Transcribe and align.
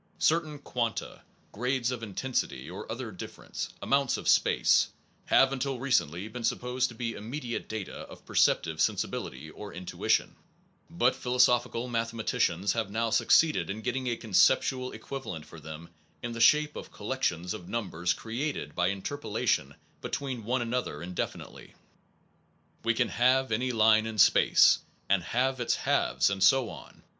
Certain 0.17 0.57
quanta 0.57 1.21
(grades 1.51 1.91
of 1.91 2.01
intensity 2.01 2.67
or 2.67 2.91
other 2.91 3.11
difference, 3.11 3.69
amounts 3.83 4.17
of 4.17 4.27
space) 4.27 4.87
have 5.27 5.53
until 5.53 5.77
recently 5.79 6.27
been 6.27 6.43
supposed 6.43 6.89
to 6.89 6.95
be 6.95 7.13
immediate 7.13 7.69
data 7.69 7.93
of 8.09 8.25
perceptive 8.25 8.81
sensibility 8.81 9.51
or 9.51 9.71
intuition; 9.71 10.35
but 10.89 11.15
philosophical 11.15 11.87
mathematicians 11.87 12.73
have 12.73 12.89
now 12.89 13.11
succeeded 13.11 13.69
in 13.69 13.83
getting 13.83 14.07
a 14.07 14.17
conceptual 14.17 14.91
equivalent 14.91 15.45
for 15.45 15.59
them 15.59 15.87
in 16.23 16.31
the 16.31 16.41
shape 16.41 16.75
of 16.75 16.91
collections 16.91 17.53
of 17.53 17.69
numbers 17.69 18.11
created 18.11 18.73
by 18.73 18.87
interpolation 18.89 19.75
between 20.01 20.45
one 20.45 20.63
another 20.63 21.03
indefinitely. 21.03 21.75
We 22.83 22.95
can 22.95 23.09
halve 23.09 23.51
any 23.51 23.71
173 23.71 23.71
SOME 23.71 23.91
PROBLEMS 24.01 24.25
OF 24.25 24.33
PHILOSOPHY 24.33 24.41
line 24.41 24.47
in 24.47 24.53
space, 24.57 24.79
and 25.09 25.23
halve 25.45 25.59
its 25.59 25.75
halves 25.75 26.31
and 26.31 26.43
so 26.43 26.69
on. 26.71 27.03